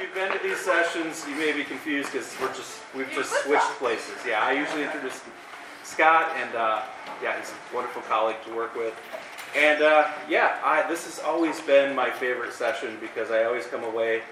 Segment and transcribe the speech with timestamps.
[0.00, 3.70] you've been to these sessions, you may be confused because we're just we've just switched
[3.78, 4.14] places.
[4.26, 5.20] Yeah, I usually introduce
[5.82, 6.82] Scott, and uh,
[7.22, 8.94] yeah, he's a wonderful colleague to work with.
[9.56, 13.84] And uh, yeah, I, this has always been my favorite session because I always come
[13.84, 14.22] away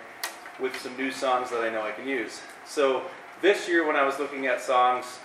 [0.60, 2.40] with some new songs that I know I can use.
[2.66, 3.02] So
[3.42, 5.18] this year, when I was looking at songs,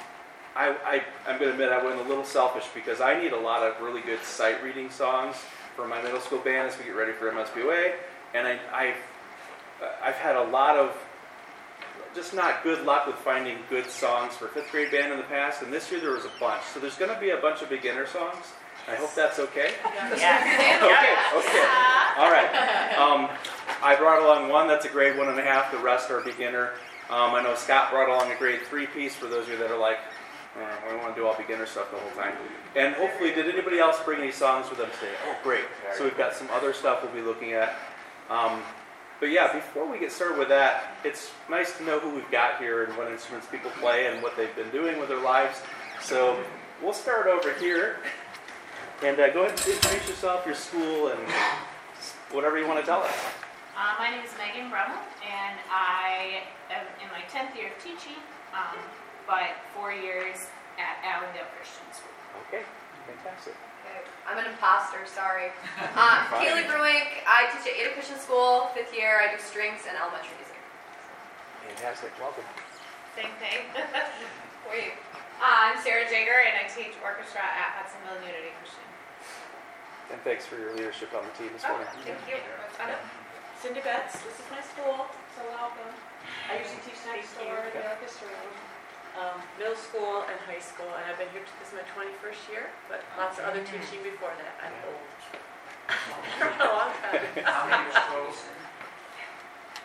[0.56, 3.40] I, I, I'm going to admit I went a little selfish because I need a
[3.40, 5.36] lot of really good sight reading songs
[5.76, 7.94] for my middle school band as we get ready for MSBOA.
[8.36, 8.96] And I, I've,
[10.02, 10.96] I've had a lot of
[12.16, 15.62] just not good luck with finding good songs for fifth grade band in the past.
[15.62, 16.64] And this year there was a bunch.
[16.74, 18.54] So there's going to be a bunch of beginner songs.
[18.88, 19.72] I hope that's okay.
[20.18, 20.44] Yeah.
[20.84, 21.66] Okay, okay.
[22.18, 22.96] All right.
[22.98, 23.30] Um,
[23.82, 25.72] I brought along one that's a grade one and a half.
[25.72, 26.72] The rest are beginner.
[27.10, 29.72] Um, I know Scott brought along a grade three piece for those of you that
[29.72, 29.98] are like,
[30.56, 32.34] uh, we want to do all beginner stuff the whole time.
[32.76, 35.14] And hopefully, did anybody else bring any songs with them today?
[35.28, 35.64] Oh, great.
[35.98, 37.76] So we've got some other stuff we'll be looking at.
[38.30, 38.62] Um,
[39.20, 42.60] but yeah, before we get started with that, it's nice to know who we've got
[42.60, 45.62] here and what instruments people play and what they've been doing with their lives.
[46.02, 46.38] So
[46.82, 47.98] we'll start over here.
[49.02, 51.20] And uh, go ahead and introduce yourself, your school, and
[52.32, 53.14] whatever you want to tell us.
[53.76, 58.22] Uh, my name is Megan Brummel, and I am in my 10th year of teaching,
[58.54, 58.78] um,
[59.28, 60.38] but four years
[60.78, 62.14] at Allendale Christian School.
[62.48, 62.64] Okay,
[63.08, 63.56] fantastic.
[63.94, 65.54] Okay, I'm an imposter, sorry.
[65.94, 69.22] Uh, Kaylee Bruink, I teach at Ada Christian School, fifth year.
[69.22, 70.58] I do strings and elementary music.
[71.70, 72.10] Fantastic.
[72.18, 72.44] Welcome.
[73.14, 73.62] Same thing.
[74.74, 74.98] Wait,
[75.38, 78.88] Uh, I'm Sarah Jager, and I teach orchestra at Hudsonville Unity Christian.
[80.12, 81.90] And thanks for your leadership on the team this Oh, morning.
[82.02, 82.38] thank you.
[82.42, 82.90] That's fun.
[83.62, 85.08] Cindy Betts, this is my school,
[85.38, 85.94] so welcome.
[86.50, 88.52] I usually teach next door in the orchestra room,
[89.20, 92.66] um, middle school and high school, and I've been here, this is my 21st year,
[92.90, 95.02] but lots of other teaching before that, I'm old.
[96.64, 97.20] A long time.
[97.44, 98.40] How many schools?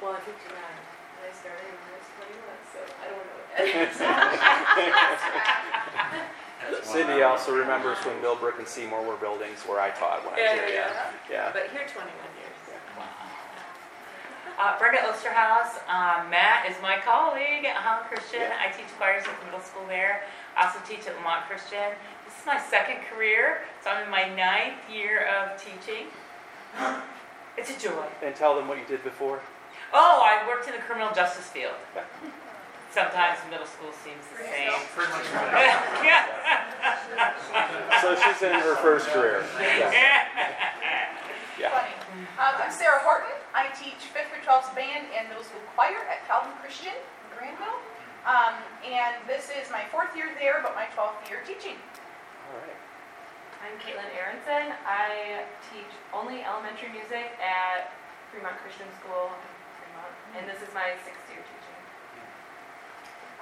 [0.00, 2.38] Well, I'm 59, and I started when I was 21,
[2.72, 3.42] so I don't know.
[6.70, 7.22] That's Cindy one.
[7.22, 10.54] also remembers when Millbrook and Seymour were buildings where I taught when I was Yeah,
[10.54, 10.68] here.
[10.74, 11.50] yeah, Yeah.
[11.52, 12.47] But here 21 years.
[14.58, 15.78] Uh, Brenda Osterhaus.
[15.86, 18.42] Um, Matt is my colleague at Holland Christian.
[18.58, 20.24] I teach choirs at the middle school there.
[20.56, 21.94] I also teach at Lamont Christian.
[22.26, 26.06] This is my second career, so I'm in my ninth year of teaching.
[27.58, 28.06] It's a joy.
[28.22, 29.40] And tell them what you did before.
[29.92, 31.74] Oh, I worked in the criminal justice field.
[32.92, 34.70] Sometimes middle school seems the same.
[34.94, 35.74] Pretty much right.
[36.06, 37.34] yeah.
[38.00, 39.44] So she's in her first career.
[39.58, 39.90] Yeah.
[41.58, 41.70] Yeah.
[41.74, 41.90] Funny.
[42.38, 43.34] Um, I'm Sarah Horton.
[43.58, 47.82] I teach 5th through 12th band and middle school choir at Calvin Christian in Grandville.
[48.22, 48.54] Um,
[48.86, 51.74] and this is my fourth year there, but my 12th year teaching.
[51.74, 52.78] All right.
[53.58, 54.78] I'm Caitlin Aronson.
[54.86, 55.42] I
[55.74, 57.90] teach only elementary music at
[58.30, 59.50] Fremont Christian School in
[59.82, 61.78] Fremont, and this is my sixth year teaching.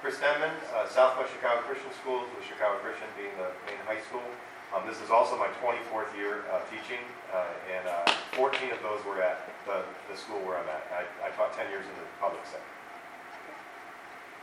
[0.01, 4.25] Chris Denman, uh, Southwest Chicago Christian Schools, with Chicago Christian being the main high school.
[4.75, 6.99] Um, This is also my 24th year uh, teaching,
[7.31, 8.03] uh, and uh,
[8.35, 10.83] 14 of those were at the the school where I'm at.
[10.91, 12.73] I I taught 10 years in the public sector.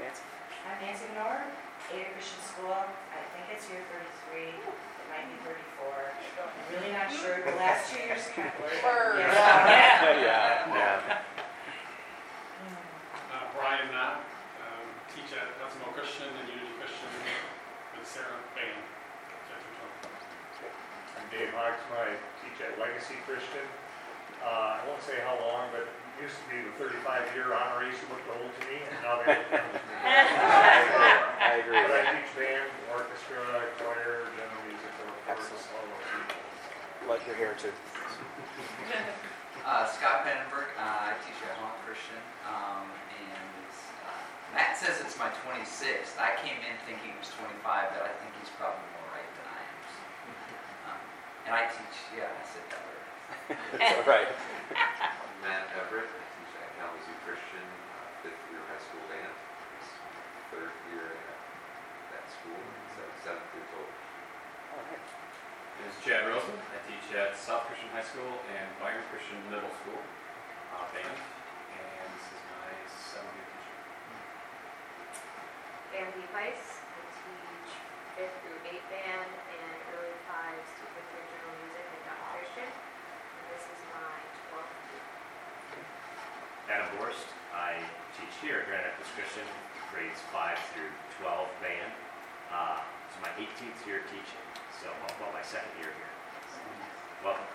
[0.01, 0.25] Nancy.
[0.65, 1.45] I'm Nancy Menor,
[1.93, 2.73] Ada Christian School.
[2.73, 3.85] I think it's year
[4.33, 4.49] 33.
[4.49, 5.93] It might be 34.
[6.41, 7.45] I'm really not sure.
[7.45, 8.81] The last two years kind of blurred.
[8.81, 9.29] Blurred.
[9.29, 10.25] Yeah.
[10.25, 10.73] yeah.
[10.73, 11.21] Yeah.
[13.29, 14.25] Uh, Brian Knott,
[14.65, 17.13] um, teach at Hudsonville Christian and Unity Christian
[17.93, 18.81] with Sarah Bain.
[21.65, 22.13] I'm Dave Hogsma, I
[22.45, 23.65] teach at Legacy Christian.
[24.45, 28.13] Uh, I won't say how long, but it used to be the 35-year honorees who
[28.13, 29.97] looked old to me, and now they look young to me.
[30.05, 31.81] I agree.
[31.89, 33.41] But I teach band, orchestra,
[33.81, 35.65] choir, general music, orchestra, Excellent.
[35.73, 37.09] all those people.
[37.09, 37.73] Like your hair too.
[39.65, 42.85] Uh, Scott Pennenberg, uh, I teach at Holland Christian, um,
[43.17, 43.65] and
[44.05, 44.13] uh,
[44.53, 46.21] Matt says it's my 26th.
[46.21, 49.47] I came in thinking it was 25, but I think he's probably more right than
[49.49, 49.81] I am.
[49.89, 50.05] so.
[50.93, 51.01] Um,
[51.44, 53.07] And I teach, yeah, I said that already.
[53.79, 54.27] It's all right.
[55.47, 57.63] Matt Everett, I teach at Kalamazoo Christian,
[57.95, 59.31] uh, fifth year high school band.
[59.79, 61.39] It's my third year at
[62.11, 62.59] that school,
[62.99, 63.87] so seventh year total.
[63.87, 64.99] All right.
[64.99, 66.59] My name is Chad Rosen.
[66.59, 70.03] I teach at South Christian High School and Byron Christian Middle School
[70.75, 73.79] uh, band, and this is my seventh year teaching.
[76.03, 76.83] Andy Weiss.
[76.83, 77.71] I teach
[78.19, 79.84] fifth through eighth band and
[80.35, 82.19] lives to liturgical music and not
[82.59, 84.19] And this is my
[84.51, 85.07] 12th week.
[86.67, 87.79] Adam Borst, I
[88.19, 89.15] teach here at Grand Rapids
[89.95, 90.91] grades 5 through
[91.23, 91.93] 12 band.
[92.51, 94.43] Uh, it's my 18th year teaching,
[94.83, 94.91] so
[95.23, 96.13] well, my second year here.
[97.23, 97.47] Welcome.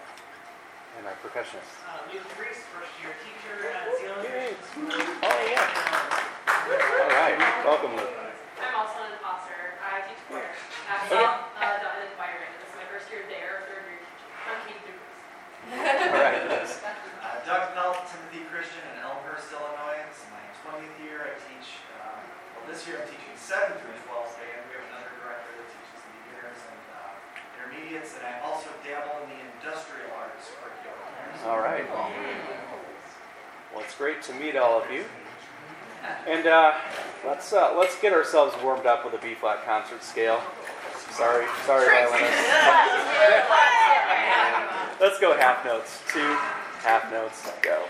[0.95, 1.67] And our percussionist.
[1.83, 4.55] Uh, Luke Priest, first year teacher at Zeeland.
[5.19, 5.67] Oh, yeah.
[6.63, 7.35] All right.
[7.67, 8.15] Welcome, Luke.
[8.63, 9.75] I'm also an imposter.
[9.83, 10.47] I teach choir.
[10.87, 12.58] I'm uh, not uh, the choir
[13.07, 13.63] there,
[15.71, 20.03] All right, uh, Doug Melt, Timothy Christian in Elmhurst, Illinois.
[20.03, 21.31] It's my 20th year.
[21.31, 22.19] I teach, uh,
[22.59, 25.99] well, this year I'm teaching 7 through 12 and We have another director that teaches
[26.11, 30.99] beginners and uh, intermediates, and I also dabble in the industrial arts curriculum.
[31.47, 31.87] All right.
[31.95, 32.11] Um,
[33.71, 35.07] well, it's great to meet all of you.
[36.27, 36.75] And uh,
[37.25, 40.43] let's uh, let's get ourselves warmed up with a B flat concert scale.
[41.19, 41.85] Sorry, sorry.
[45.01, 45.99] Let's go half notes.
[46.13, 46.37] Two
[46.81, 47.45] half notes.
[47.61, 47.83] Go.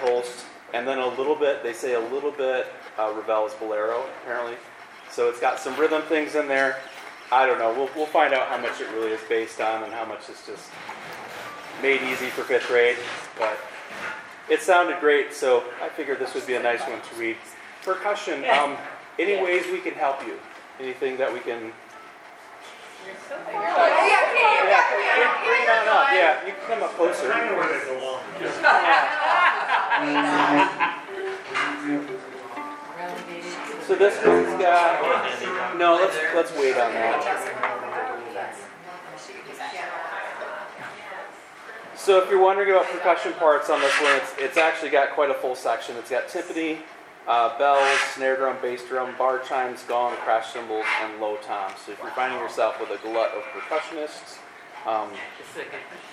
[0.00, 0.44] Holst,
[0.74, 2.66] and then a little bit they say a little bit
[2.98, 4.56] uh, Ravel's Bolero apparently.
[5.10, 6.78] So it's got some rhythm things in there.
[7.32, 7.72] I don't know.
[7.72, 10.42] We'll, we'll find out how much it really is based on and how much is
[10.46, 10.70] just
[11.82, 12.96] made easy for fifth grade.
[13.38, 13.56] But
[14.48, 17.36] it sounded great, so I figured this would be a nice one to read.
[17.82, 18.44] Percussion.
[18.46, 18.76] Um,
[19.18, 20.38] any ways we can help you?
[20.80, 21.72] Anything that we can?
[23.30, 26.08] Yeah, bring, bring it on up.
[26.12, 27.32] Yeah, you can come up closer.
[33.86, 35.78] So this one's got.
[35.78, 37.46] No, let's let's wait on that.
[41.96, 45.30] So if you're wondering about percussion parts on this one, it's, it's actually got quite
[45.30, 45.96] a full section.
[45.96, 46.78] It's got timpani,
[47.28, 51.74] uh, bells, snare drum, bass drum, bar chimes, gong, crash cymbals, and low toms.
[51.84, 54.38] So if you're finding yourself with a glut of percussionists,
[54.86, 55.10] um,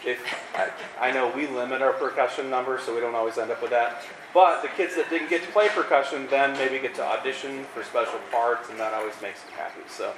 [0.05, 0.19] if
[0.55, 3.71] I, I know we limit our percussion numbers, so we don't always end up with
[3.71, 4.03] that.
[4.33, 7.83] But the kids that didn't get to play percussion then maybe get to audition for
[7.83, 9.81] special parts, and that always makes them happy.
[9.87, 10.13] So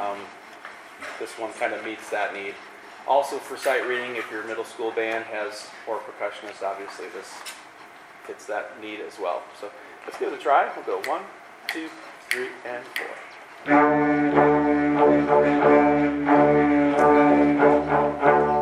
[0.00, 0.18] um,
[1.18, 2.54] this one kind of meets that need.
[3.06, 7.34] Also for sight reading, if your middle school band has four percussionists, obviously this
[8.24, 9.42] fits that need as well.
[9.60, 9.70] So
[10.06, 10.70] let's give it a try.
[10.74, 11.22] We'll go one,
[11.68, 11.88] two,
[12.30, 13.06] three, and four.
[17.56, 18.53] Thank you.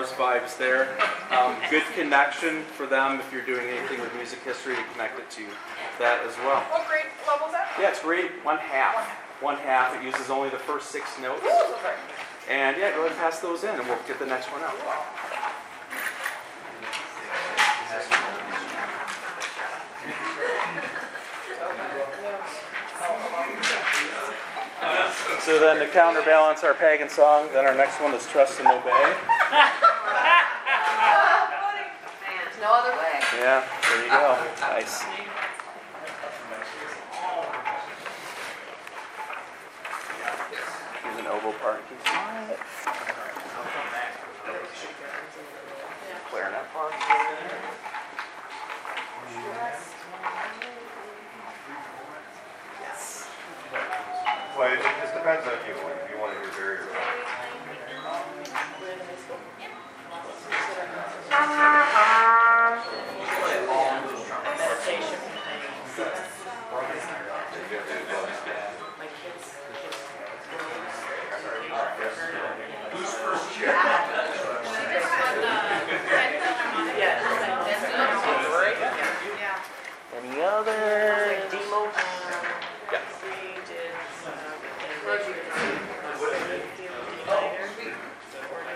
[0.00, 0.96] Mars vibes there.
[1.30, 5.28] Um, good connection for them if you're doing anything with music history to connect it
[5.32, 5.42] to
[5.98, 6.62] that as well.
[6.72, 7.68] What grade level is that?
[7.78, 8.96] Yeah, it's grade one half.
[9.42, 9.94] One half.
[9.94, 11.44] It uses only the first six notes.
[11.44, 11.94] Ooh, okay.
[12.48, 14.72] And yeah, go ahead and pass those in, and we'll get the next one out.
[25.40, 29.16] So then to counterbalance our pagan song, then our next one is Trust and Obey.
[32.70, 33.18] There's no other way.
[33.40, 34.38] Yeah, there you go.
[34.60, 35.02] Nice.
[41.02, 41.82] Here's an oboe part.
[46.30, 46.92] Clarinet part.
[52.80, 53.26] Yes.
[54.56, 57.39] Well, it it just depends on you, if you want to hear very
[80.16, 81.90] Any other demo?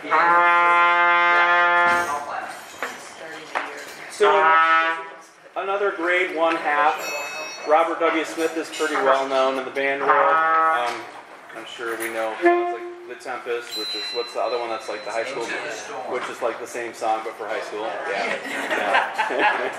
[0.05, 2.21] Yeah.
[4.11, 4.29] So
[5.57, 7.65] another grade one half.
[7.67, 8.25] Robert W.
[8.25, 10.13] Smith is pretty well known in the band world.
[10.13, 11.01] Um,
[11.57, 12.74] I'm sure we know songs like
[13.15, 15.47] The Tempest, which is what's the other one that's like the high school,
[16.11, 17.87] which is like the same song but for high school.
[18.11, 18.27] Yeah.
[18.43, 19.71] yeah.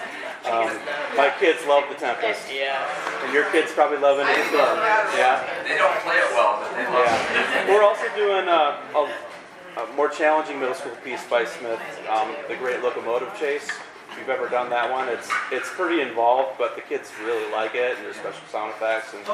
[0.52, 0.72] um,
[1.18, 2.48] my kids love The Tempest.
[2.48, 2.80] Yeah.
[3.26, 4.76] And your kids probably love it as well.
[5.18, 5.44] Yeah.
[5.68, 7.36] They don't play it well, but they love it.
[7.36, 7.68] Yeah.
[7.76, 12.56] We're also doing a, a, a more challenging middle school piece by Smith, um, The
[12.56, 13.68] Great Locomotive Chase.
[14.12, 17.76] If you've ever done that one, it's it's pretty involved, but the kids really like
[17.76, 19.26] it, and there's special sound effects and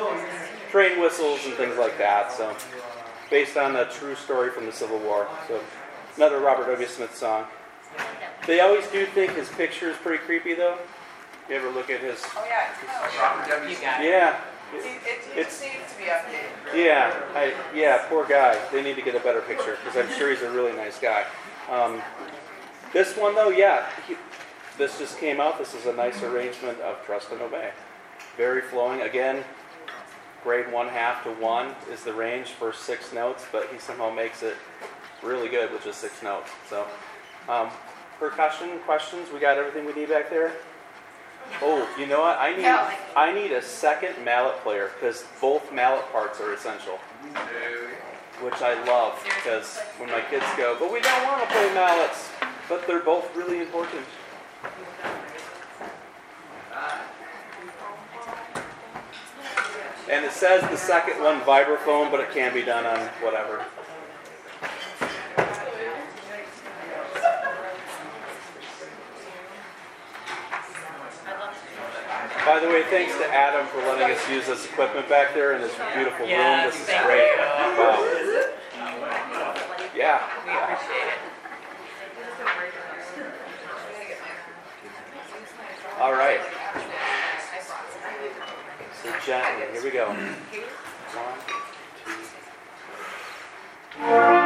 [0.71, 2.31] train whistles and things like that.
[2.31, 2.49] So,
[3.31, 5.27] based on a true story from the Civil War.
[5.47, 5.59] So,
[6.17, 6.87] another Robert W.
[6.87, 7.45] Smith song.
[8.45, 10.77] They always do think his picture is pretty creepy, though.
[11.49, 12.21] You ever look at his?
[12.35, 13.19] Oh, yeah.
[13.19, 13.75] Robert W.
[13.81, 14.39] Yeah.
[14.73, 16.85] It, it, it It's- just needs to be updated.
[16.85, 18.57] Yeah, I, yeah, poor guy.
[18.71, 21.25] They need to get a better picture because I'm sure he's a really nice guy.
[21.69, 22.01] Um,
[22.93, 24.15] this one though, yeah, he,
[24.77, 25.57] this just came out.
[25.57, 27.71] This is a nice arrangement of Trust and Obey.
[28.37, 29.01] Very flowing.
[29.01, 29.43] Again,
[30.43, 34.43] grade one half to one is the range for six notes, but he somehow makes
[34.43, 34.55] it
[35.23, 36.49] really good with just six notes.
[36.69, 36.85] So,
[37.47, 37.69] um,
[38.19, 39.29] percussion questions.
[39.33, 40.53] We got everything we need back there.
[41.61, 42.37] Oh, you know what?
[42.39, 42.65] I need
[43.15, 46.99] I need a second mallet player because both mallet parts are essential
[48.41, 52.29] which I love because when my kids go, but we don't want to play mallets,
[52.67, 54.03] but they're both really important.
[60.11, 63.65] And it says the second one vibraphone, but it can be done on whatever.
[72.45, 75.61] By the way, thanks to Adam for letting us use this equipment back there in
[75.61, 76.65] this beautiful room.
[76.65, 77.31] This is great.
[77.77, 78.49] Wow.
[79.95, 80.21] Yeah.
[80.45, 81.19] We appreciate it.
[86.01, 86.41] All right.
[89.01, 90.09] So gently, here we go.
[90.09, 90.61] One, two.
[93.97, 94.40] tastefully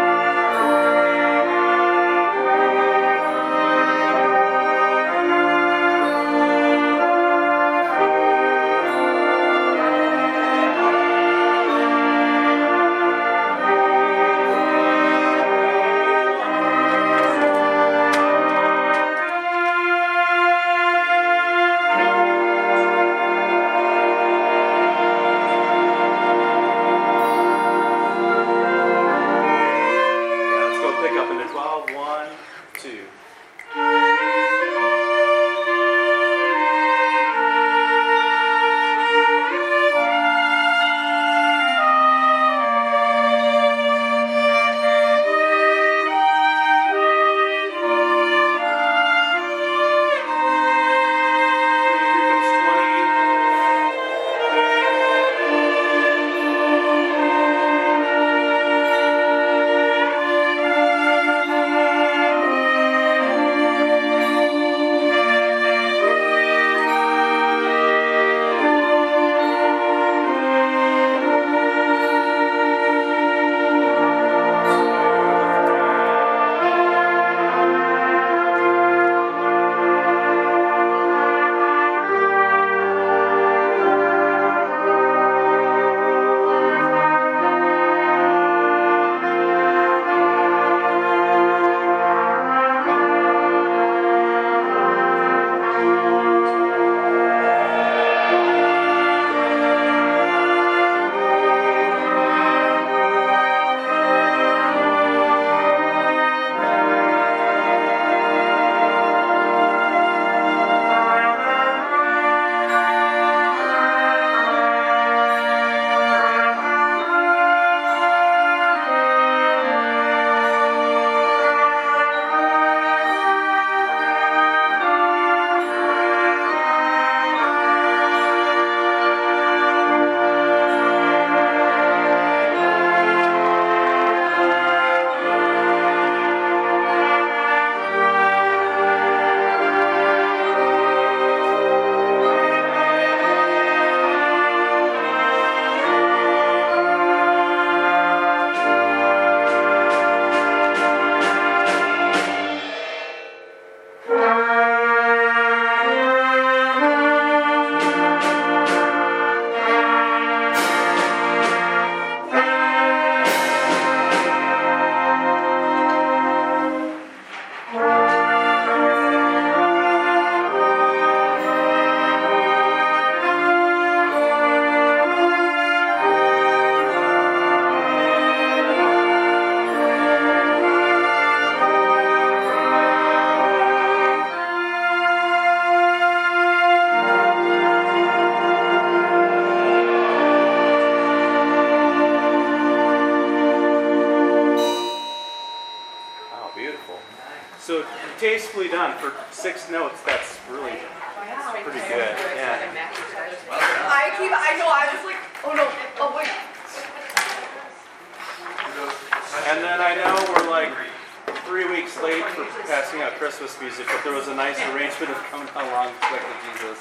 [211.95, 215.47] three late for passing out Christmas music, but there was a nice arrangement of coming
[215.55, 216.77] along quick with Jesus.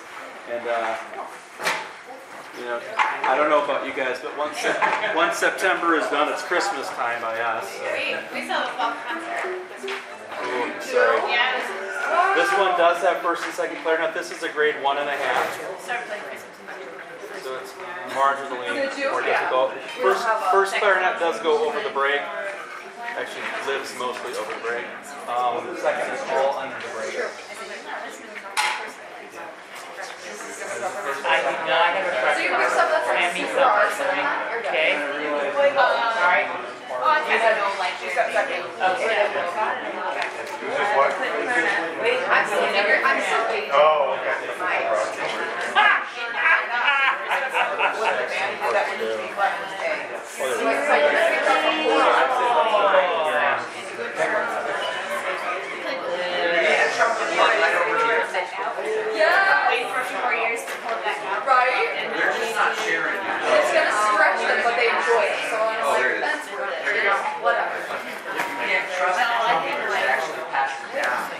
[0.50, 0.96] And, uh,
[2.59, 4.59] you know, I don't know about you guys, but once,
[5.16, 7.68] once September is done, it's Christmas time by us.
[7.70, 7.83] so.
[7.83, 9.59] We, we still have a fall concert.
[10.44, 11.18] Ooh, sorry.
[11.31, 14.14] Yeah, this is, This one does have first and second clarinet.
[14.14, 15.46] This is a grade one and a half,
[15.83, 17.42] start playing Christmas music.
[17.42, 17.72] so it's
[18.12, 18.70] marginally
[19.11, 19.72] more difficult.
[20.03, 22.20] First, first clarinet does go over the break.
[23.14, 24.85] Actually, lives mostly over the break.
[25.31, 27.14] Um, the second is all under the break.
[31.24, 32.59] I do not have a So you preference.
[32.59, 34.18] pick stuff that's like Hand some hard, personally,
[34.50, 34.74] you're good.
[34.74, 34.98] okay?
[34.98, 36.48] Alright,
[36.94, 38.66] Oh, I kind of know like She's second.
[38.66, 39.31] okay.
[40.59, 41.11] Who's this what?
[42.03, 43.70] Wait, I'm still figuring, I'm still waiting.
[43.72, 45.93] Oh, okay.
[48.74, 50.02] That would just be Clemens Day.
[50.34, 51.94] So like, you're pick up a four.
[55.54, 57.54] Yeah, Trump would be like,
[59.14, 61.46] Yeah, Wait for a few more years to pull it back out.
[61.46, 61.87] right?
[62.18, 63.22] They're just not sharing it.
[63.46, 66.34] It's gonna stretch them, but they enjoy it, so I'm Oh, there like, it is.
[66.34, 67.78] that's worth it, you know, whatever.
[67.78, 71.30] You can't trust the Trump voters to actually pass it down.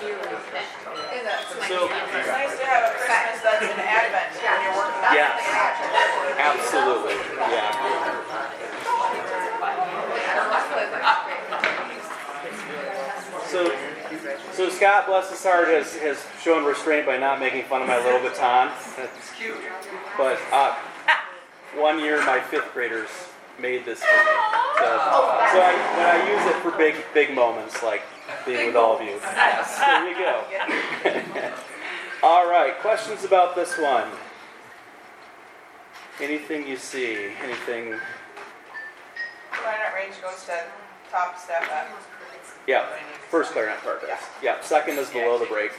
[0.00, 2.98] Is that, So, It's nice to have a
[3.60, 5.36] That's advent when you're working on Yes.
[5.44, 6.40] something.
[6.40, 7.14] absolutely,
[7.52, 7.70] yeah.
[13.46, 13.74] So,
[14.52, 17.98] so Scott, bless his heart, has, has shown restraint by not making fun of my
[17.98, 18.70] little baton.
[18.98, 19.56] It's cute.
[20.16, 20.76] But uh,
[21.76, 23.08] one year, my fifth graders
[23.60, 24.32] made this for me.
[24.78, 28.02] So, so I, when I use it for big, big moments, like
[28.46, 29.18] being with all of you.
[29.20, 31.52] There you go.
[32.22, 34.08] all right, questions about this one?
[36.20, 37.30] Anything you see?
[37.42, 37.94] Anything?
[39.52, 40.62] Clarinet range goes to
[41.10, 42.06] top step F.
[42.66, 42.86] Yeah,
[43.30, 44.18] first clarinet part does.
[44.42, 45.72] Yeah, second is below the break.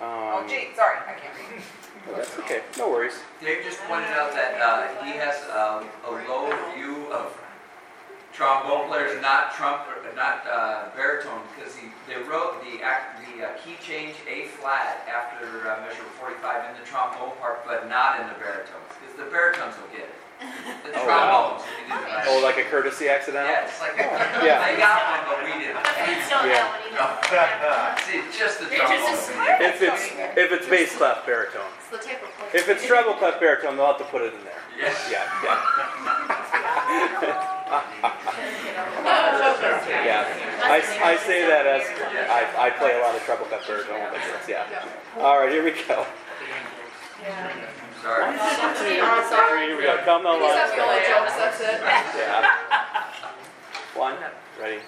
[0.00, 1.62] Oh Um, gee, sorry, I can't read.
[2.08, 2.62] oh, that's okay.
[2.78, 3.20] No worries.
[3.40, 7.38] Dave just pointed out that uh, he has um, a low view of
[8.36, 13.76] trombone players, not trump, not uh, baritone, because he they wrote the the uh, key
[13.80, 18.34] change A flat after uh, measure 45 in the trombone part, but not in the
[18.36, 20.14] baritones, because the baritones will get it.
[20.84, 21.96] The Oh, trombones, if you.
[22.28, 23.48] Oh, like a courtesy accident?
[23.48, 24.04] Yeah, it's like a,
[24.44, 24.60] Yeah.
[24.68, 25.80] they got one, but we didn't.
[26.12, 26.68] It's still Yeah.
[26.92, 28.04] that one either.
[28.04, 29.32] See, just the They're just.
[29.32, 31.72] If it's if it's bass clef baritone.
[31.80, 32.28] It's the type of.
[32.54, 34.60] If it's treble clef baritone, they'll have to put it in there.
[34.78, 35.08] Yes.
[35.10, 35.24] Yeah,
[37.22, 37.52] yeah.
[40.06, 40.22] yeah.
[40.62, 41.82] I, I say that as
[42.30, 44.48] I, I play a lot of treble kids.
[44.48, 44.64] Yeah.
[45.18, 46.06] All right, here we go.
[48.02, 48.36] Sorry.
[49.66, 49.98] Here we go.
[50.04, 50.38] Come the
[51.34, 51.80] that's it.
[51.82, 52.46] Yeah.
[53.94, 54.16] One.
[54.60, 54.80] Ready.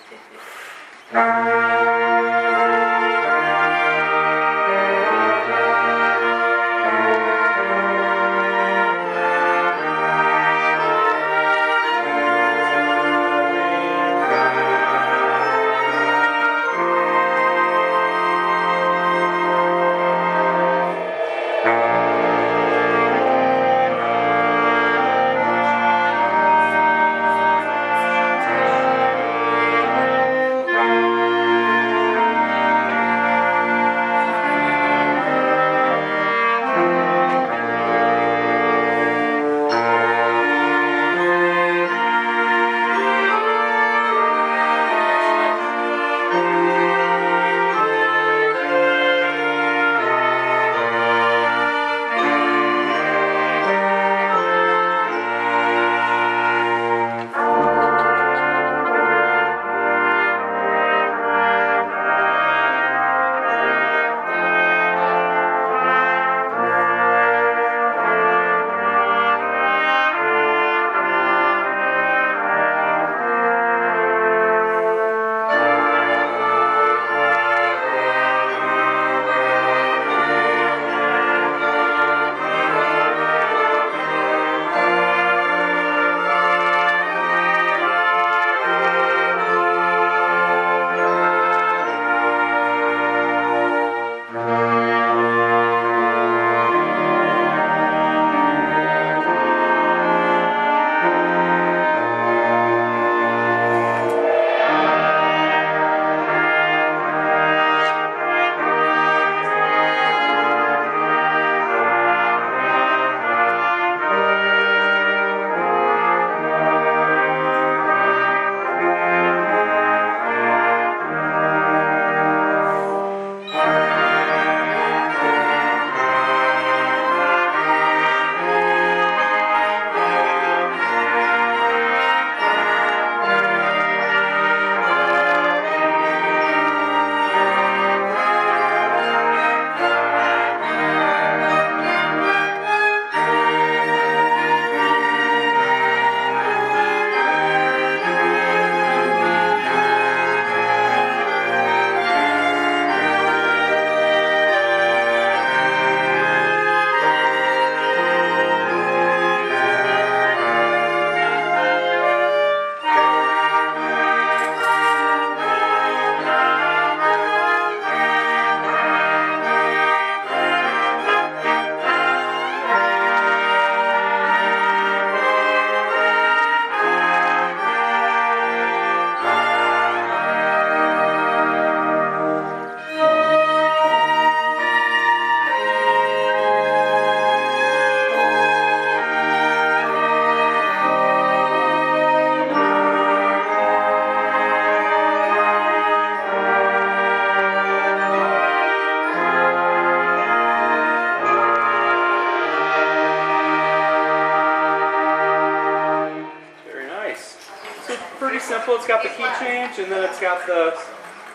[209.78, 210.76] Key and then it's got the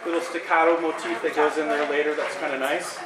[0.06, 2.16] little staccato motif that goes in there later.
[2.16, 3.00] That's kind of nice.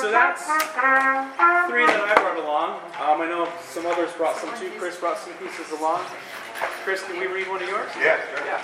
[0.00, 2.80] So that's three that I brought along.
[3.00, 4.70] Um, I know some others brought some too.
[4.78, 6.04] Chris brought some pieces along.
[6.84, 7.90] Chris, can we read one of yours?
[7.98, 8.44] Yeah, sure.
[8.44, 8.60] Yeah.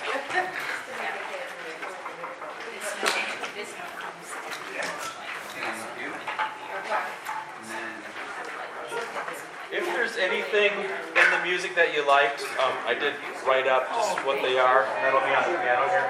[9.71, 13.13] If there's anything in the music that you liked, um, I did
[13.45, 14.83] write up just what they are.
[14.85, 16.05] and That'll be on the piano here.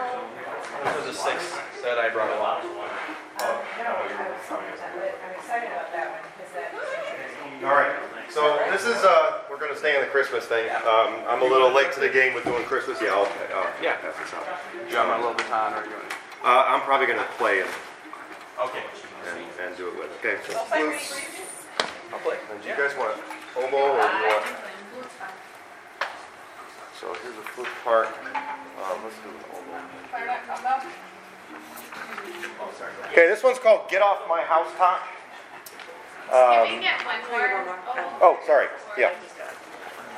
[0.83, 2.61] Those are the six that I brought along.
[3.39, 6.71] I'm excited about that one, because that.
[7.63, 7.95] All right,
[8.29, 10.69] so this is, uh, we're gonna stay in the Christmas thing.
[10.87, 13.95] Um, I'm a little late to the game with doing Christmas, yeah, I'll, I'll Yeah.
[13.97, 14.45] pass this out.
[14.73, 16.13] Do you want my little baton or you want?
[16.43, 17.69] Uh, I'm probably gonna play and,
[18.61, 18.83] Okay.
[19.31, 20.37] and, and do it with, okay?
[20.47, 21.11] so Don't play flutes.
[21.15, 21.89] read, read.
[22.13, 22.37] I'll play.
[22.51, 23.17] And do you guys want
[23.57, 24.45] oboe or do you want?
[27.05, 28.07] So here's the flute part.
[28.09, 29.77] Um, let's do the oboe.
[30.09, 30.89] Clarinet, combo.
[33.13, 35.01] Okay, this one's called Get Off My Housetop.
[36.33, 37.77] Can we Um, get one more?
[38.25, 39.13] oh, sorry, yeah,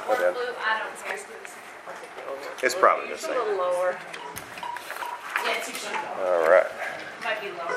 [0.07, 1.19] Or blue, I don't care.
[2.63, 3.35] it's probably the It's a same.
[3.35, 3.97] little lower.
[5.43, 6.39] Yeah, it's usually low.
[6.39, 6.67] All right.
[7.25, 7.67] Might be low.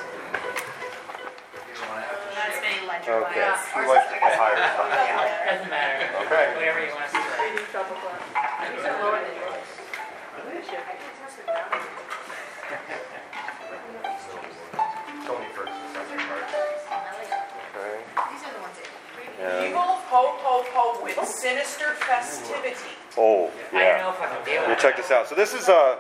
[2.31, 3.35] Not as many ledger lines.
[3.35, 5.51] Okay, who likes to play higher?
[5.51, 6.07] Doesn't matter.
[6.27, 6.55] Okay.
[6.55, 7.20] Whatever you want to say.
[7.41, 8.21] Maybe double glass.
[8.77, 9.65] These are lower than yours.
[10.37, 11.73] I can test it now.
[15.27, 16.45] Tony first, second part.
[17.73, 17.97] Okay.
[18.31, 18.89] These are the ones that.
[19.41, 22.77] And, Evil ho ho ho with sinister festivity.
[23.17, 24.03] oh, yeah.
[24.03, 25.27] know if I can do Well, check this out.
[25.27, 25.97] So this is, uh,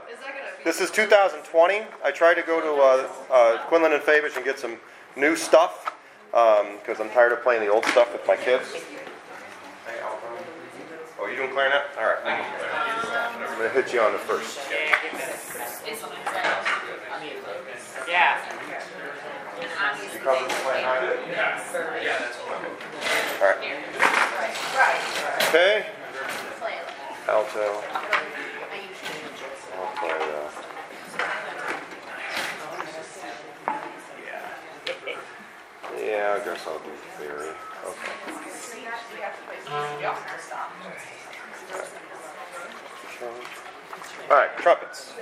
[0.62, 1.82] this is 2020.
[2.04, 4.76] I tried to go to, uh, uh, Quinlan and Fabish and get some
[5.16, 5.96] new stuff,
[6.34, 8.76] um, cause I'm tired of playing the old stuff with my kids.
[11.30, 11.82] You doing clarinet?
[11.96, 12.18] All right.
[12.26, 14.58] I'm gonna hit you on the first.
[18.08, 18.40] Yeah.
[20.12, 20.54] You cover the
[22.18, 22.38] that's
[23.40, 23.58] All right.
[25.48, 25.86] Okay.
[27.28, 27.82] Alto.
[29.76, 30.50] I'll play that.
[35.96, 37.49] Yeah, I guess I'll do theory.
[44.30, 45.12] All right, trumpets.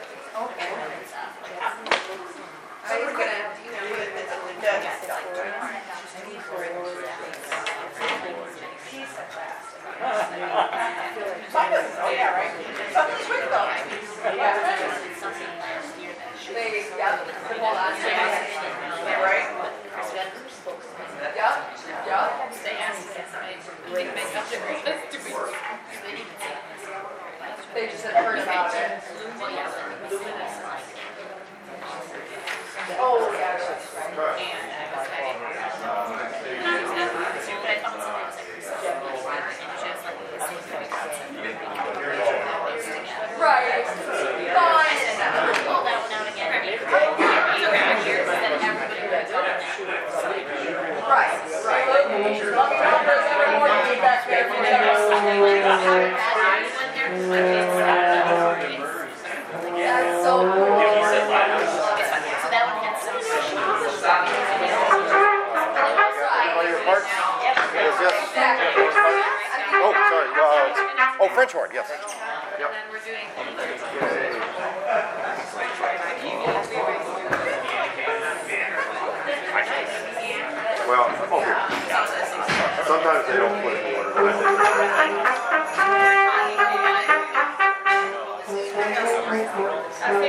[89.89, 90.21] Oh,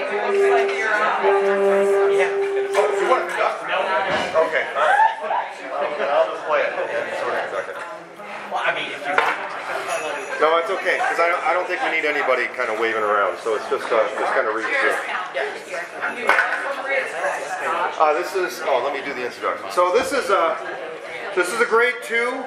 [2.96, 3.60] you want it done?
[4.40, 5.04] Okay, all right.
[6.00, 6.88] I'll just play it and
[7.20, 7.76] sort of conduct it.
[8.52, 9.12] Well, I mean, if you.
[9.12, 9.36] Want.
[10.40, 13.04] No, it's okay, because I don't, I don't think we need anybody kind of waving
[13.04, 14.96] around, so it's just, uh, just kind of read through.
[18.00, 19.70] Uh, this is, oh, let me do the introduction.
[19.72, 20.56] So this is, uh,
[21.36, 22.44] this is a grade two.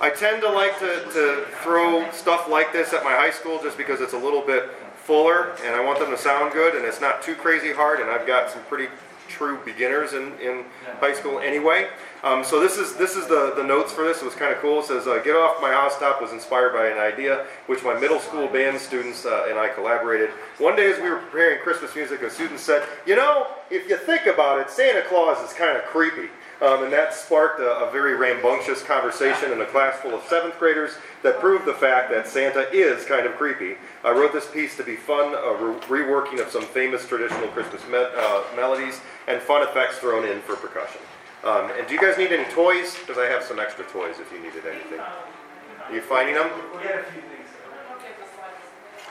[0.00, 3.78] I tend to like to, to throw stuff like this at my high school just
[3.78, 4.68] because it's a little bit
[5.04, 8.10] fuller and I want them to sound good and it's not too crazy hard and
[8.10, 8.88] I've got some pretty
[9.28, 10.64] true beginners in, in
[11.00, 11.88] high school anyway.
[12.22, 14.22] Um, so this is this is the, the notes for this.
[14.22, 14.80] It was kind of cool.
[14.80, 18.18] It says, uh, "Get off my housetop" was inspired by an idea which my middle
[18.18, 20.30] school band students uh, and I collaborated.
[20.58, 23.96] One day, as we were preparing Christmas music, a student said, "You know, if you
[23.96, 26.30] think about it, Santa Claus is kind of creepy."
[26.64, 30.58] Um, and that sparked a, a very rambunctious conversation in a class full of seventh
[30.58, 33.76] graders that proved the fact that Santa is kind of creepy.
[34.02, 37.86] I wrote this piece to be fun, a re- reworking of some famous traditional Christmas
[37.86, 41.02] me- uh, melodies and fun effects thrown in for percussion.
[41.44, 42.96] Um, and do you guys need any toys?
[42.98, 45.00] Because I have some extra toys if you needed anything.
[45.00, 46.48] Are you finding them?
[46.72, 47.48] We'll get a few things.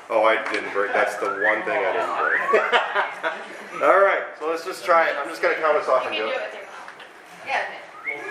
[0.09, 0.91] Oh, I didn't break.
[0.91, 3.83] That's the one thing I didn't break.
[3.83, 5.15] All right, so let's just try it.
[5.19, 6.62] I'm just going to count us off and can do do it.
[7.45, 7.47] It with.
[7.47, 7.63] Yeah.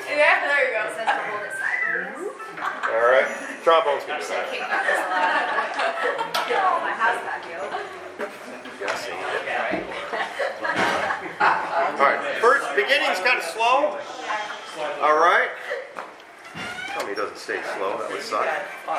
[0.09, 0.81] Yeah, there you go.
[0.89, 2.31] It says to hold it sideways.
[2.63, 3.27] All right,
[3.65, 4.73] trombone's going to do Should kick up a
[5.11, 5.43] lot.
[6.53, 7.59] Oh, my house patio.
[11.41, 13.99] All right, first beginning's kind of slow.
[15.03, 15.49] All right.
[16.93, 17.97] Tell me it doesn't stay slow.
[17.99, 18.47] That would suck.
[18.87, 18.95] Oh,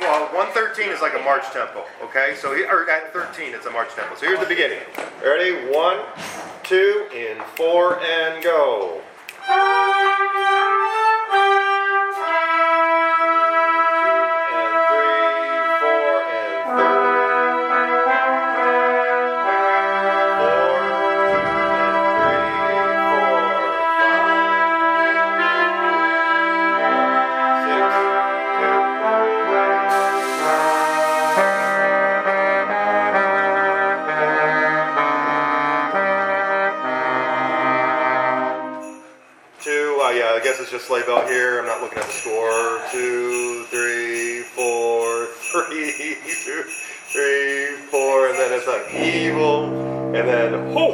[0.00, 1.84] well, 113 is like a march tempo.
[2.02, 4.14] Okay, so he- or at 13 it's a march tempo.
[4.16, 4.80] So here's the beginning.
[5.22, 5.52] Ready?
[5.70, 5.98] One,
[6.72, 9.02] two, in four, and go.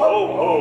[0.08, 0.57] Ho, ho,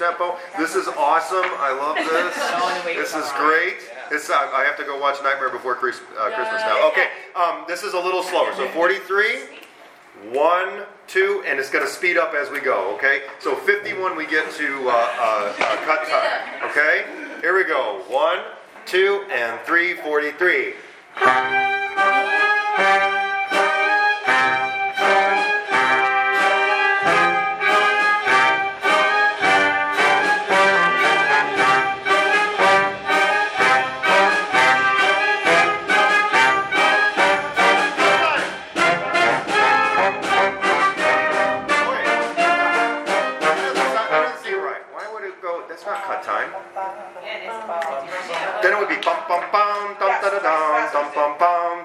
[0.00, 0.36] tempo.
[0.58, 1.44] This is awesome.
[1.44, 1.96] I love
[2.96, 3.12] this.
[3.12, 3.76] This is great.
[4.10, 6.88] This, uh, I have to go watch Nightmare Before uh, Christmas now.
[6.88, 8.52] Okay, um, this is a little slower.
[8.56, 9.40] So 43,
[10.32, 13.22] 1, 2, and it's going to speed up as we go, okay?
[13.38, 17.04] So 51, we get to uh, uh, uh, cut time, okay?
[17.40, 18.02] Here we go.
[18.08, 18.38] 1,
[18.86, 20.74] 2, and 3, 43.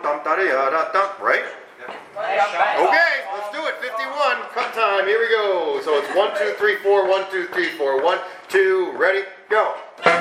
[0.04, 1.44] Da dum da da dum, right?
[2.18, 3.76] Okay, let's do it.
[3.82, 5.06] 51, cut time.
[5.06, 5.82] Here we go.
[5.84, 9.76] So it's one, two, three, four, one, two, three, four, one, two, ready, go.
[10.06, 10.12] All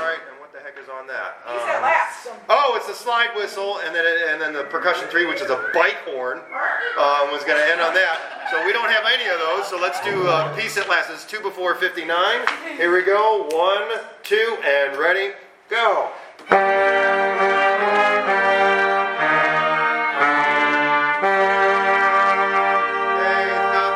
[0.00, 1.36] right, and what the heck is on that?
[1.52, 2.28] Use that last.
[2.48, 5.50] Oh, it's a slide whistle, and then it, and then the percussion three, which is
[5.50, 7.61] a bike horn, um, was going to
[7.92, 8.48] on that.
[8.50, 9.68] So we don't have any of those.
[9.68, 11.10] So let's do uh, a piece that lasts.
[11.12, 12.08] It's two before 59.
[12.76, 13.48] Here we go.
[13.52, 15.32] One, two, and ready,
[15.68, 16.10] go.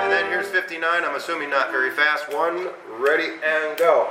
[0.03, 1.05] And then here's 59.
[1.05, 2.33] I'm assuming not very fast.
[2.33, 2.69] One,
[2.99, 4.11] ready, and go.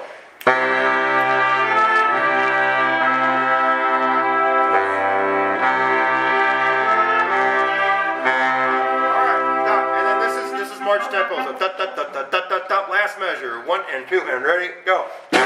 [11.95, 13.61] Last measure.
[13.65, 15.05] One and two and ready, go.
[15.05, 15.37] Ooh,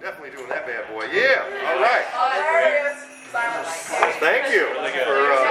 [0.00, 1.06] definitely doing that bad boy.
[1.12, 1.42] Yeah.
[1.68, 2.04] All right.
[4.20, 5.18] Thank you for.
[5.30, 5.48] Uh,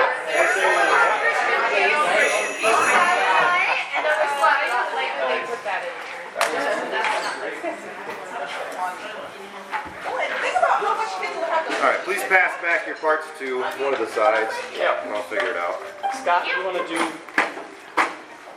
[11.82, 15.50] all right, please pass back your parts to one of the sides, and I'll figure
[15.50, 15.82] it out.
[16.22, 17.33] Scott, you want to do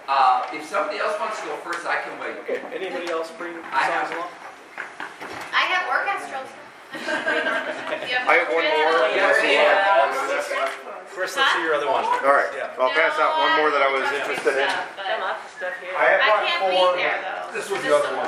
[0.09, 2.37] uh, if somebody else wants to go first, I can wait.
[2.47, 2.61] Okay.
[2.71, 4.29] Anybody else bring I have- along?
[5.53, 6.45] I have orchestral.
[6.95, 9.03] I have one more.
[9.03, 9.59] unless you
[10.57, 10.71] want-
[11.11, 12.05] Chris, let's see your other one.
[12.05, 12.47] All right,
[12.79, 14.69] I'll pass out one more that I was interested in.
[14.69, 15.97] Lots of stuff here.
[15.97, 17.51] I have I brought can't be there though.
[17.57, 18.27] This was the other one.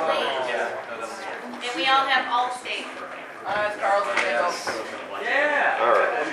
[1.63, 2.87] And we all have all state.
[3.45, 4.51] Uh, Carl's gonna go.
[5.23, 5.77] Yeah.
[5.79, 6.25] All right.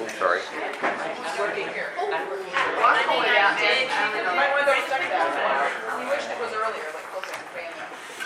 [0.00, 0.40] Oh, sorry.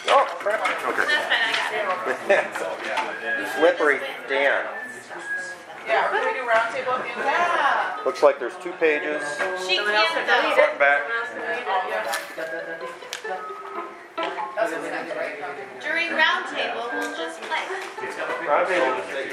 [0.09, 0.61] Oh, crap.
[0.89, 1.07] okay.
[3.59, 4.65] Slippery, Dan.
[5.87, 7.05] Yeah, we're gonna do roundtable.
[7.19, 7.97] Yeah.
[8.07, 9.23] Looks like there's two pages,
[9.67, 10.55] She can't though.
[10.55, 11.03] front and back.
[15.81, 17.63] During roundtable, we'll just play.
[18.53, 19.01] Questions?
[19.09, 19.33] Good.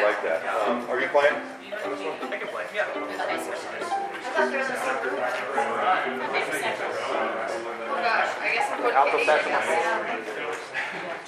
[0.00, 0.40] like that.
[0.64, 1.36] Um, Are you playing?
[1.36, 1.76] I
[2.40, 2.88] can play, yeah.
[2.88, 5.36] I thought there was a separate one.
[7.90, 9.60] Oh gosh, I guess I'm going to professional.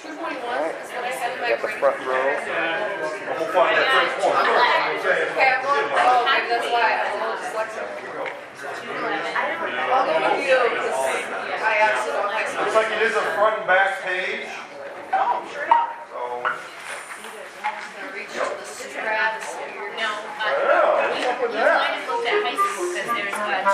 [0.01, 1.13] Two point one is what I
[1.61, 2.25] the front row.
[3.37, 3.53] Oh,
[6.49, 6.89] that's why.
[7.05, 7.22] I'm
[7.63, 7.79] I'll
[10.03, 10.91] go you because
[11.63, 12.51] I actually don't like.
[12.59, 14.51] Looks like it is a front and back page.
[15.13, 15.93] Oh, no.
[22.03, 23.71] Looked at high school there's I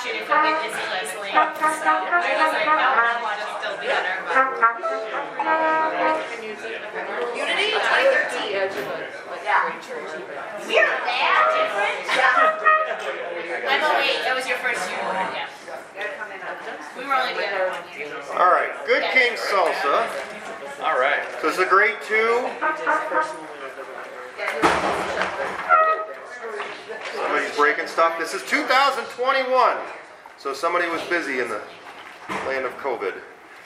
[0.08, 3.44] "Don't watch it if you get dizzy easily." So I was like, "No, I'll watch
[3.44, 3.50] it.
[3.60, 4.24] Still be better."
[7.36, 8.52] Unity, twenty thirteen.
[8.52, 8.68] Yeah.
[9.28, 9.84] We're that
[11.56, 12.08] different.
[13.68, 15.00] I'm wait, that was your first year.
[15.00, 15.48] Yeah.
[16.98, 18.12] We were only together one year.
[18.38, 20.08] all right, Good King Salsa.
[20.84, 21.24] All right.
[21.42, 22.48] So this is a grade two.
[27.16, 28.18] Somebody's breaking stuff.
[28.20, 29.78] This is 2021.
[30.38, 31.62] So somebody was busy in the
[32.46, 33.14] land of COVID.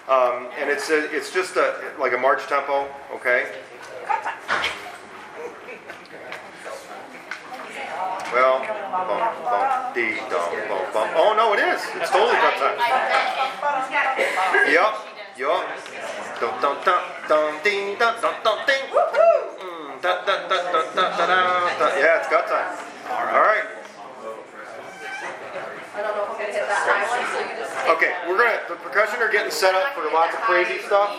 [0.07, 3.51] Um, and it's a, it's just a, like a march tempo, okay?
[8.33, 11.09] Well, bum, bum, dee, dum, bum, bum.
[11.19, 11.81] Oh, no, it is.
[11.99, 12.79] It's totally cut time.
[14.71, 15.07] Yup,
[15.37, 15.67] yup.
[16.39, 18.87] Dum, dum, dum, dum, ding, dum, dum, dum, ding.
[18.87, 21.87] Mm, da, da, da, da, da, da, da, da.
[21.99, 22.71] Yeah, it's gut time.
[23.11, 23.67] All right.
[25.93, 26.55] I don't know if I'm gonna hit that high one, so you just.
[26.55, 31.11] take Okay, we're gonna, the percussion are getting set up for lots of crazy stuff.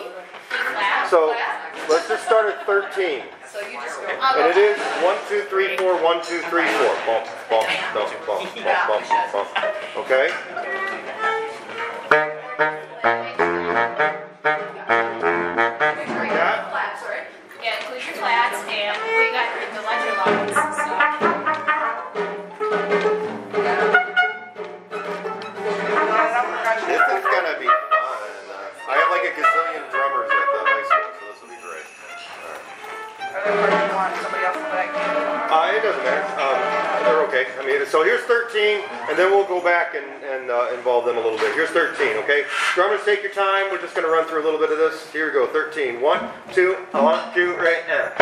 [1.10, 1.34] So
[1.88, 3.22] let's just start at 13.
[3.46, 4.08] So you just go.
[4.08, 6.94] And it is one, two, three, four, one, two, three, four.
[7.04, 9.48] Bump, bump, bump, bump, bump, bump, bump.
[9.96, 10.30] Okay?
[35.92, 36.24] Doesn't matter.
[36.40, 36.56] Um,
[37.04, 37.46] they're okay.
[37.60, 41.16] I mean, so here's 13, and then we'll go back and, and uh, involve them
[41.16, 41.54] a little bit.
[41.54, 42.44] Here's 13, okay?
[42.74, 43.70] Drummers, take your time.
[43.70, 45.10] We're just going to run through a little bit of this.
[45.12, 45.46] Here we go.
[45.46, 46.00] 13.
[46.00, 48.12] One, two, one, two, right, and.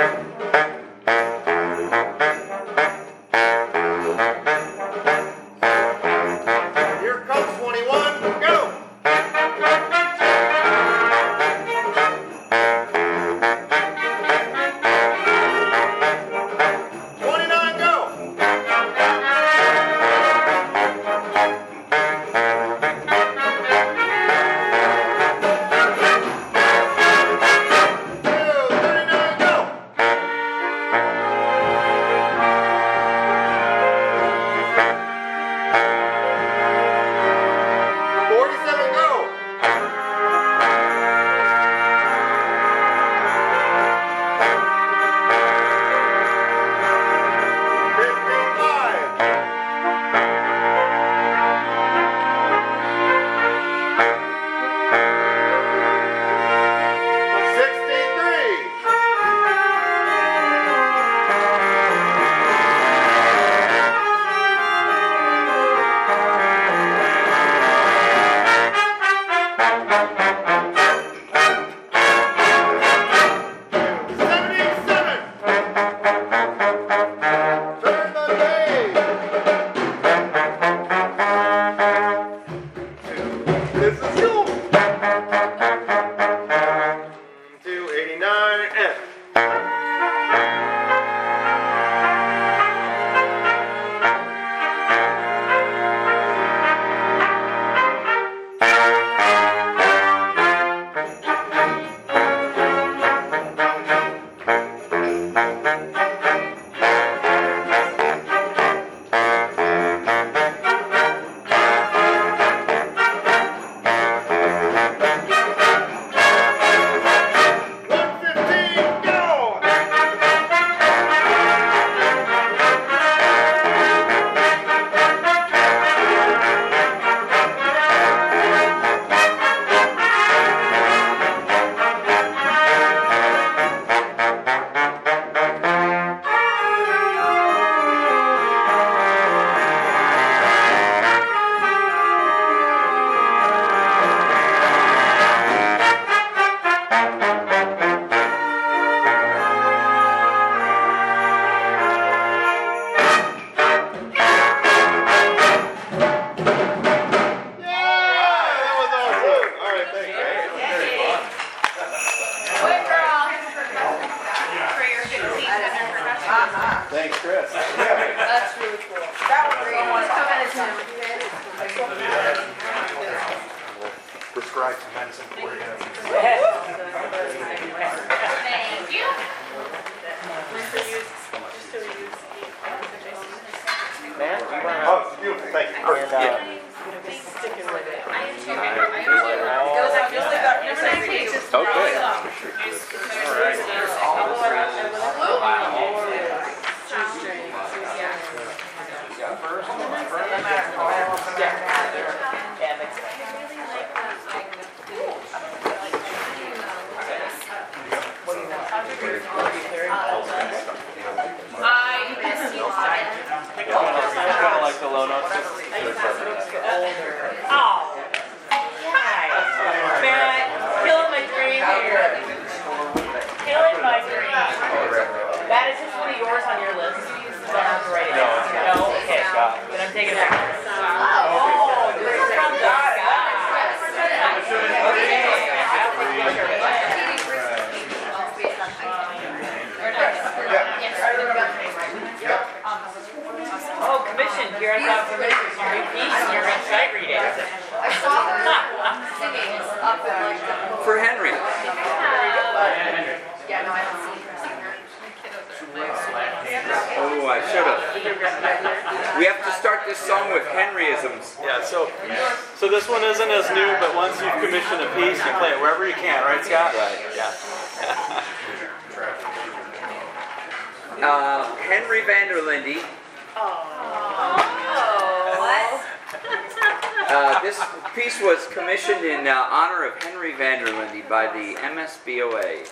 [281.74, 282.68] MSBOA.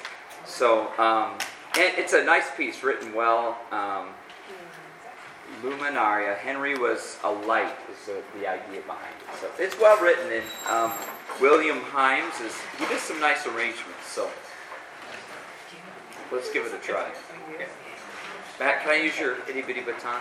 [0.46, 1.38] So, um,
[1.76, 3.58] and it's a nice piece, written well.
[3.70, 4.08] Um,
[5.62, 6.36] Luminaria.
[6.36, 9.40] Henry was a light, is the, the idea behind it.
[9.40, 10.92] So it's well written, and um,
[11.40, 14.06] William Himes is he did some nice arrangements.
[14.06, 14.30] So
[16.30, 17.10] let's give it a try.
[18.60, 20.20] Matt, can I use your itty bitty baton?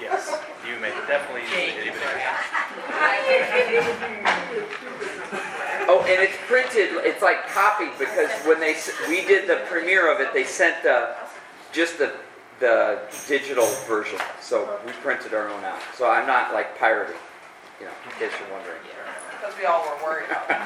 [0.00, 2.00] Yes, you may definitely use the itty bitty.
[2.00, 2.90] Oh,
[6.14, 6.90] and it's printed.
[7.04, 10.82] It's like copied because when they s- we did the premiere of it, they sent
[10.82, 11.14] the
[11.72, 12.12] just the
[12.60, 14.18] the digital version.
[14.40, 15.80] So we printed our own out.
[15.96, 17.16] So I'm not like pirating,
[17.80, 18.78] you know, in case you're wondering.
[19.40, 20.56] Because we all were worried about it.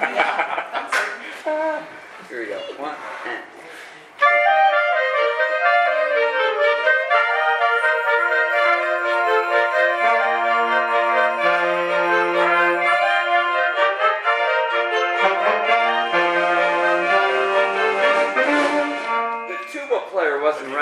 [2.28, 2.58] Here we go.
[2.78, 2.94] One
[3.26, 3.42] and.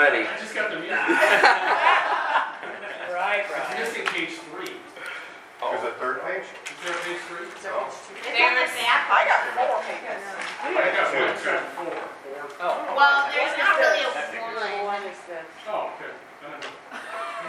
[0.09, 0.27] Player ready.
[0.27, 0.97] I just got the music.
[3.17, 3.81] Right, I'm right.
[3.81, 4.77] missing page three.
[5.57, 5.73] Oh.
[5.73, 6.45] There's a third page?
[6.45, 7.49] Is there a page three?
[7.49, 7.65] There's
[8.77, 9.09] that.
[9.09, 10.21] I got four pages.
[10.61, 11.97] I got one, got four.
[12.61, 12.93] Oh.
[12.93, 15.01] Well, there's not really a one.
[15.01, 16.13] One is the, Oh, okay.
[16.45, 16.61] Then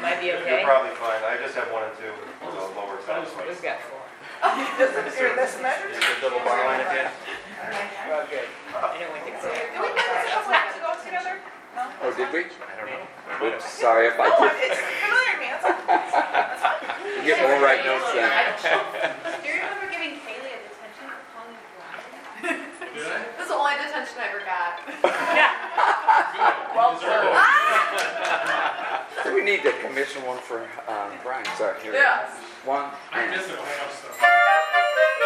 [0.00, 0.64] Might be okay.
[0.64, 1.20] You're probably fine.
[1.20, 2.16] I just have one and two
[2.48, 3.28] on the lower side.
[3.28, 4.00] Who's got four?
[4.80, 5.92] This is, here, this measure.
[5.92, 7.12] You should double bar line again.
[8.08, 8.48] Oh, good.
[8.72, 9.68] I know when to say it.
[9.76, 11.36] Did we put this a couple months ago together?
[11.78, 12.40] Oh, did we?
[12.46, 13.54] I don't know.
[13.54, 14.70] Oops, sorry if I No, did.
[14.70, 15.70] it's familiar to
[17.22, 18.26] You get more right notes than
[19.42, 22.66] Do you remember giving Kaylee a detention for calling you blind?
[23.38, 24.82] This is the only detention I ever got.
[25.38, 25.54] Yeah.
[26.34, 26.74] Good.
[26.74, 26.98] Well
[29.24, 31.46] You we need to commission one for um, Brian.
[31.56, 31.94] Sorry, here.
[31.94, 32.26] Yeah.
[32.64, 32.90] One.
[33.12, 35.17] I miss it when I was stuck.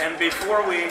[0.00, 0.86] And before we,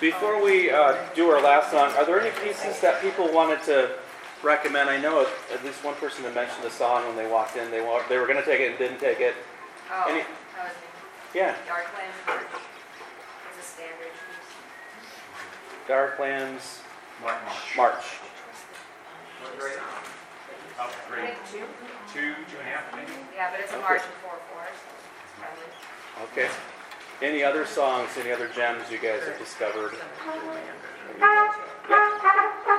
[0.00, 3.92] before we uh, do our last song, are there any pieces that people wanted to
[4.42, 4.90] recommend?
[4.90, 5.28] I know at
[5.58, 7.70] at least one person that mentioned a song when they walked in.
[7.70, 9.36] They wa- they were going to take it and didn't take it.
[9.92, 10.22] Oh, Any-
[10.56, 10.74] that.
[11.32, 14.50] Yeah, Darklands March is a standard piece.
[15.88, 16.80] Darklands
[17.22, 17.76] Mark Marsh.
[17.76, 18.04] March.
[19.42, 19.78] What grade?
[20.80, 21.58] Oh, grade Two?
[22.12, 23.12] two, two and a half, maybe?
[23.36, 23.82] Yeah, but it's a Okay.
[23.84, 26.32] march in four four, so it's.
[26.32, 26.50] Okay.
[27.22, 28.10] Any other songs?
[28.18, 29.92] Any other gems you guys have discovered?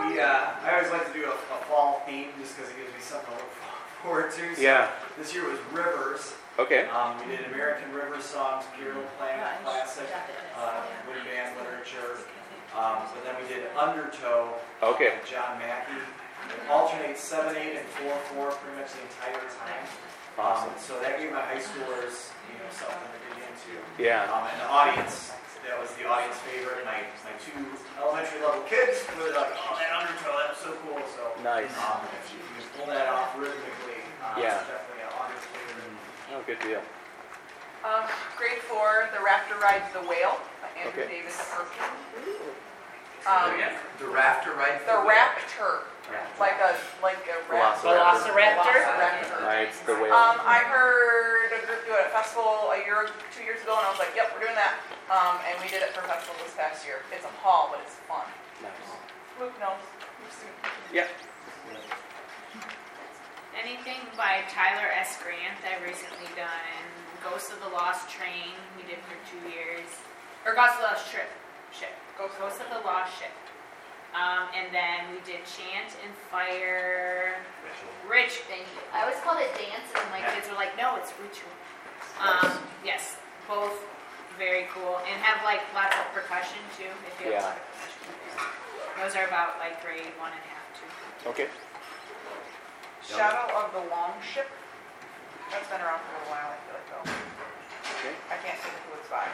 [0.06, 2.94] We, uh, I always like to do a, a fall theme just because it gives
[2.94, 3.52] me something to look
[4.04, 4.56] forward to.
[4.56, 4.90] So Yeah.
[5.18, 6.34] This year was Rivers.
[6.60, 6.86] Okay.
[6.88, 10.08] Um, we did American River songs, Pure Planet Classic,
[10.58, 12.20] uh, wind band literature.
[12.78, 14.54] Um, but then we did Undertow.
[14.84, 15.16] Okay.
[15.20, 15.96] with John Mackey.
[15.96, 19.84] It alternates seven, eight, and four, four pretty much the entire time.
[20.38, 20.70] Awesome.
[20.70, 23.20] Um, so that gave my high schoolers, you know, something to
[23.66, 23.98] dig into.
[24.02, 24.30] Yeah.
[24.30, 25.34] Um, and the audience,
[25.66, 26.86] that was the audience favorite.
[26.86, 27.58] My, my two
[27.98, 31.02] elementary level kids were like, oh, that undertow, that was so cool.
[31.18, 31.74] So, Nice.
[31.82, 34.62] um, if you can pull that off rhythmically, uh, Yeah.
[34.62, 35.94] it's definitely an audience favorite.
[36.34, 36.82] Oh, good deal.
[37.86, 38.06] Um,
[38.38, 41.22] grade four, The Raptor Rides the Whale by Andrew Okay.
[41.22, 42.50] Davis Perkins.
[43.26, 43.54] Um,
[43.98, 44.82] The rafter ride?
[44.86, 45.82] The Raptor,
[46.40, 47.98] like a, like a raptor.
[47.98, 48.78] Velociraptor?
[48.78, 49.42] Velociraptor.
[49.42, 49.80] Nice.
[49.86, 50.14] The whale.
[50.14, 53.74] Um, I heard a group do it at a festival a year, two years ago,
[53.78, 54.78] and I was like, yep, we're doing that.
[55.10, 57.02] Um, and we did it for a festival this past year.
[57.10, 58.26] It's a hall, but it's fun.
[58.62, 58.74] Nice.
[59.40, 59.82] Luke knows.
[60.22, 60.54] You've seen.
[60.94, 61.10] Yeah.
[63.56, 65.18] Anything by Tyler S.
[65.24, 66.86] Grant I've recently done.
[67.24, 69.90] Ghost of the Lost Train we did for two years.
[70.46, 71.30] Or Ghost of the Lost Trip.
[71.74, 71.92] Ship.
[72.20, 73.34] Ghost of the Lost Ship.
[74.16, 77.36] Um, and then we did Chant and Fire.
[77.60, 77.92] Ritual.
[78.08, 78.80] Rich, thank you.
[78.96, 81.52] I always called it dance, and my kids were like, no, it's ritual.
[82.24, 83.76] Um, yes, both
[84.40, 85.04] very cool.
[85.04, 88.08] And have like lots of percussion too, if you have a lot of percussion.
[89.04, 90.88] Those are about like grade one and a half, two.
[91.36, 91.48] Okay.
[93.04, 94.48] Shadow of the Long Ship.
[95.52, 97.06] That's been around for a while, I feel like, though.
[98.00, 98.16] Okay.
[98.32, 99.28] I can't think of who it's by.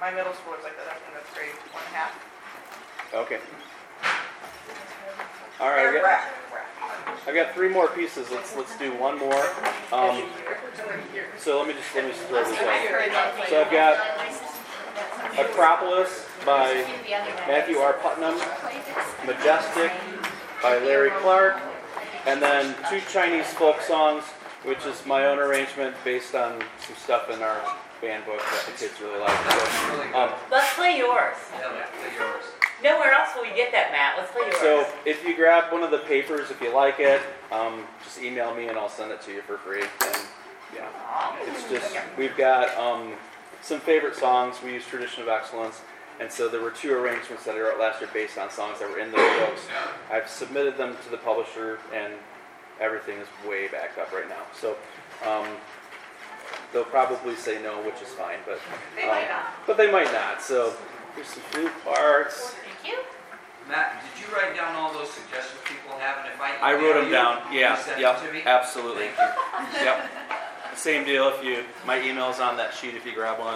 [0.00, 2.33] My middle school is like that, I think that's grade one and a half.
[3.14, 3.38] Okay.
[5.60, 5.78] All right.
[5.78, 6.28] I Eric got,
[7.26, 8.30] I got three more pieces.
[8.30, 9.44] Let's let's do one more.
[9.92, 10.24] Um,
[11.38, 13.48] so let me just let me just throw this out.
[13.48, 13.98] So I've got
[15.38, 16.84] Acropolis by
[17.48, 17.94] Matthew R.
[17.94, 18.36] Putnam,
[19.26, 19.92] Majestic
[20.62, 21.60] by Larry Clark,
[22.26, 24.24] and then two Chinese folk songs,
[24.64, 27.60] which is my own arrangement based on some stuff in our
[28.00, 29.38] band book that the kids really like.
[29.52, 31.36] So, um, Let's play yours.
[31.58, 32.44] Yeah, that's yours.
[32.84, 34.18] Nowhere else will we get that, Matt.
[34.18, 34.56] Let's play yours.
[34.58, 38.54] So if you grab one of the papers, if you like it, um, just email
[38.54, 39.80] me and I'll send it to you for free.
[39.80, 40.26] And
[40.74, 43.14] yeah, it's just we've got um,
[43.62, 44.56] some favorite songs.
[44.62, 45.80] We use Tradition of Excellence,
[46.20, 48.90] and so there were two arrangements that I wrote last year based on songs that
[48.90, 49.62] were in those books.
[50.12, 52.12] I've submitted them to the publisher, and
[52.80, 54.42] everything is way backed up right now.
[54.54, 54.76] So.
[55.26, 55.48] Um,
[56.72, 58.58] They'll probably say no, which is fine, but
[58.96, 59.44] They might um, not.
[59.66, 60.42] But they might not.
[60.42, 60.74] So
[61.14, 62.56] here's some flute parts.
[62.84, 63.02] Thank you.
[63.68, 66.18] Matt, did you write down all those suggestions people have?
[66.24, 67.40] And if I I wrote them you, down.
[67.52, 68.42] you Yeah, send yep, them to me?
[68.44, 69.08] absolutely.
[69.16, 69.84] Thank you.
[69.84, 70.10] Yep.
[70.76, 71.28] Same deal.
[71.28, 72.94] If you, my email's on that sheet.
[72.94, 73.48] If you grab one.